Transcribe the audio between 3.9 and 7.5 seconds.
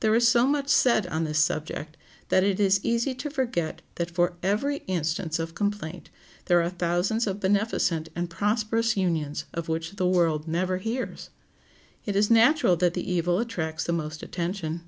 that for every instance of complaint there are thousands of